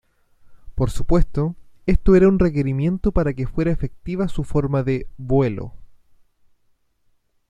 [0.73, 1.55] Por supuesto,
[1.85, 5.73] esto era un requerimiento para que fuera efectiva su forma de "vuelo".